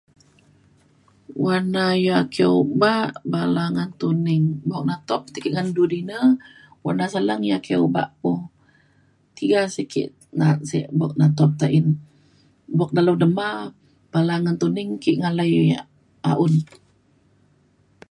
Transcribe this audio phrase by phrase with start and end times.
[1.45, 4.45] Warna ya' ake obak bala ngan tuning.
[4.69, 6.27] Bok na tok tai ke ngan du dinner
[6.83, 8.31] warna saleng ya' ake obak po.
[9.37, 11.85] Tiga sey ke' na'at sik bok ne to tein.
[12.77, 13.49] Bok dalau dema,
[14.13, 15.51] bala ngan tuning ke' ngalai
[16.29, 16.53] um un.